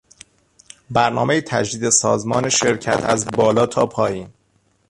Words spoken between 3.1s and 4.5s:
بالا تا پایین